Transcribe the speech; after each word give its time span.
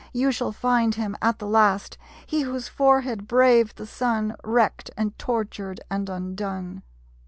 You 0.13 0.31
shall 0.31 0.51
find 0.51 0.95
him, 0.95 1.15
at 1.21 1.37
the 1.37 1.45
last, 1.45 1.95
He 2.25 2.41
whose 2.41 2.67
forehead 2.67 3.27
braved 3.27 3.77
the 3.77 3.85
sun, 3.85 4.35
Wreckt 4.43 4.89
and 4.97 5.15
tortured 5.19 5.79
and 5.91 6.09
undone. 6.09 6.81